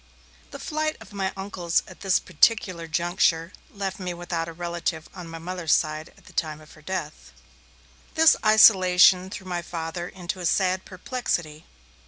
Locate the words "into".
10.09-10.39